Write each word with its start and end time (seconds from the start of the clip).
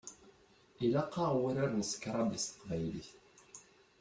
Ilaq-aɣ 0.83 1.31
wurar 1.39 1.71
n 1.73 1.81
scrabble 1.91 2.39
s 2.43 2.45
teqbaylit. 2.49 3.09